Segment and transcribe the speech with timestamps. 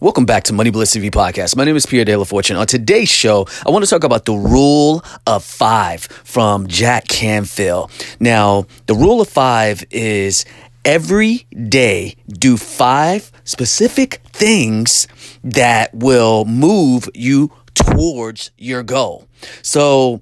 [0.00, 1.56] Welcome back to Money Bliss TV podcast.
[1.56, 2.56] My name is Pierre De La Fortune.
[2.56, 7.90] On today's show, I want to talk about the rule of five from Jack Canfield.
[8.20, 10.44] Now, the rule of five is
[10.84, 15.08] every day do five specific things
[15.42, 19.26] that will move you towards your goal.
[19.62, 20.20] So,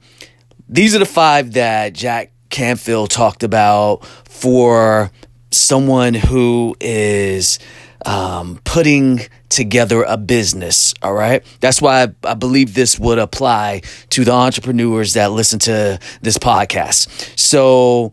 [0.71, 5.11] these are the five that Jack Canfield talked about for
[5.51, 7.59] someone who is
[8.07, 10.95] um, putting together a business.
[11.03, 11.45] All right.
[11.61, 16.39] That's why I, I, believe this would apply to the entrepreneurs that listen to this
[16.39, 17.39] podcast.
[17.39, 18.13] So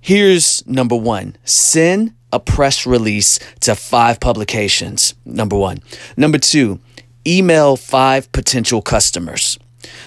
[0.00, 5.14] here's number one send a press release to five publications.
[5.24, 5.78] Number one.
[6.16, 6.80] Number two,
[7.26, 9.58] email five potential customers.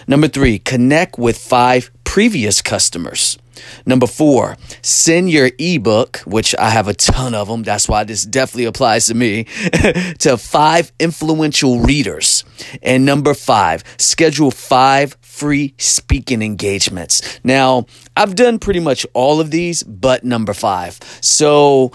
[0.07, 3.37] Number three, connect with five previous customers.
[3.85, 7.63] Number four, send your ebook, which I have a ton of them.
[7.63, 9.43] That's why this definitely applies to me,
[10.19, 12.45] to five influential readers.
[12.81, 17.41] And number five, schedule five free speaking engagements.
[17.43, 17.85] Now,
[18.15, 20.97] I've done pretty much all of these, but number five.
[21.19, 21.91] So,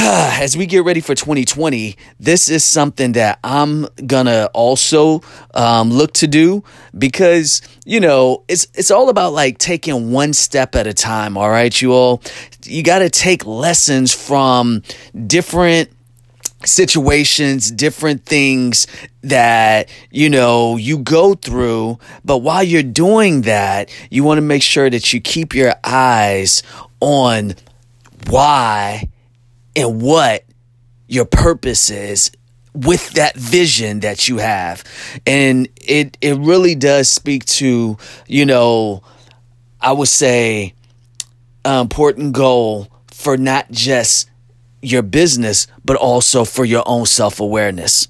[0.02, 5.20] as we get ready for 2020, this is something that I'm gonna also
[5.52, 6.64] um, look to do
[6.98, 11.36] because you know it's it's all about like taking one step at a time.
[11.36, 12.22] All right, you all,
[12.64, 14.82] you got to take lessons from
[15.26, 15.90] different
[16.64, 18.86] situations, different things
[19.22, 21.98] that, you know, you go through.
[22.24, 26.62] But while you're doing that, you want to make sure that you keep your eyes
[27.00, 27.54] on
[28.28, 29.08] why
[29.76, 30.44] and what
[31.08, 32.30] your purpose is
[32.74, 34.84] with that vision that you have.
[35.26, 39.02] And it it really does speak to, you know,
[39.80, 40.74] I would say
[41.64, 44.28] an important goal for not just
[44.82, 48.08] your business, but also for your own self awareness.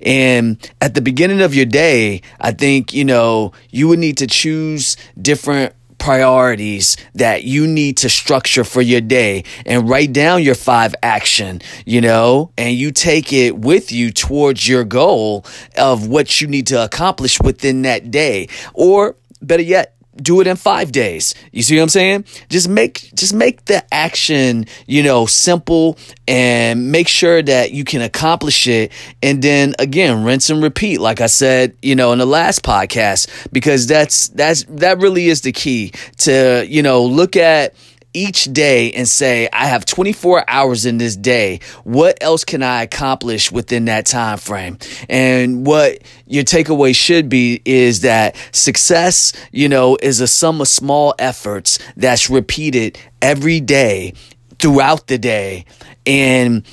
[0.00, 4.26] And at the beginning of your day, I think, you know, you would need to
[4.26, 10.54] choose different priorities that you need to structure for your day and write down your
[10.54, 15.44] five action, you know, and you take it with you towards your goal
[15.76, 18.48] of what you need to accomplish within that day.
[18.74, 21.34] Or better yet, do it in five days.
[21.52, 22.24] You see what I'm saying?
[22.48, 28.02] Just make just make the action, you know, simple and make sure that you can
[28.02, 28.92] accomplish it.
[29.22, 33.48] And then again, rinse and repeat, like I said, you know, in the last podcast,
[33.52, 37.74] because that's that's that really is the key to, you know, look at
[38.14, 41.60] each day and say, I have 24 hours in this day.
[41.84, 44.78] What else can I accomplish within that time frame?
[45.08, 50.68] And what your takeaway should be is that success, you know, is a sum of
[50.68, 54.14] small efforts that's repeated every day
[54.58, 55.64] throughout the day.
[56.06, 56.64] And,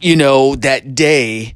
[0.00, 1.54] you know, that day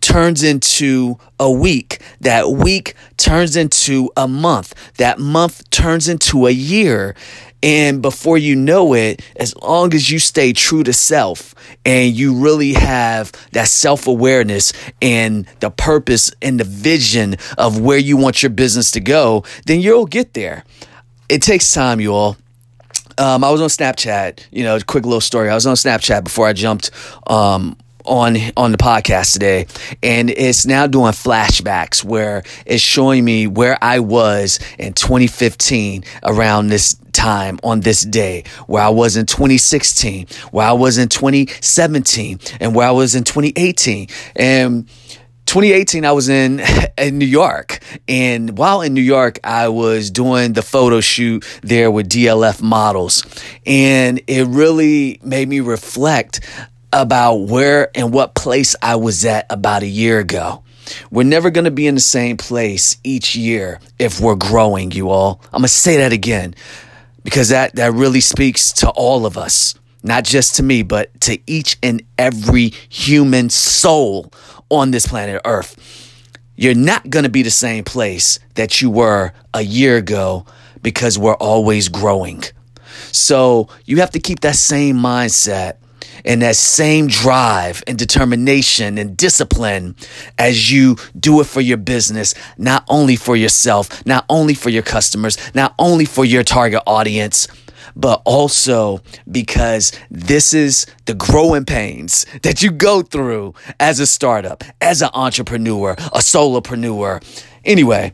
[0.00, 2.00] turns into a week.
[2.20, 4.74] That week turns into a month.
[4.96, 7.14] That month turns into a year.
[7.62, 12.34] And before you know it, as long as you stay true to self and you
[12.42, 14.72] really have that self awareness
[15.02, 19.80] and the purpose and the vision of where you want your business to go, then
[19.80, 20.64] you'll get there.
[21.28, 22.36] It takes time, you all.
[23.18, 25.50] Um, I was on Snapchat, you know, quick little story.
[25.50, 26.90] I was on Snapchat before I jumped
[27.26, 29.66] um, on on the podcast today
[30.02, 36.68] and it's now doing flashbacks where it's showing me where I was in 2015 around
[36.68, 42.40] this time on this day, where I was in 2016, where I was in 2017,
[42.60, 44.08] and where I was in 2018.
[44.36, 44.88] And
[45.46, 46.62] 2018, I was in,
[46.98, 47.80] in New York.
[48.08, 53.24] And while in New York, I was doing the photo shoot there with DLF models.
[53.66, 56.40] And it really made me reflect
[56.92, 60.62] about where and what place I was at about a year ago.
[61.10, 65.10] We're never going to be in the same place each year if we're growing, you
[65.10, 65.40] all.
[65.46, 66.54] I'm going to say that again
[67.22, 71.38] because that, that really speaks to all of us, not just to me, but to
[71.46, 74.32] each and every human soul
[74.68, 75.76] on this planet Earth.
[76.56, 80.44] You're not going to be the same place that you were a year ago
[80.82, 82.42] because we're always growing.
[83.12, 85.76] So you have to keep that same mindset
[86.24, 89.96] and that same drive and determination and discipline
[90.38, 94.82] as you do it for your business, not only for yourself, not only for your
[94.82, 97.48] customers, not only for your target audience,
[97.96, 99.00] but also
[99.30, 105.10] because this is the growing pains that you go through as a startup, as an
[105.14, 107.22] entrepreneur, a solopreneur.
[107.64, 108.12] Anyway,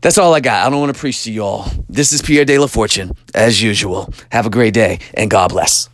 [0.00, 0.66] that's all I got.
[0.66, 1.70] I don't want to preach to you all.
[1.88, 4.12] This is Pierre De La Fortune, as usual.
[4.30, 5.88] Have a great day and God bless.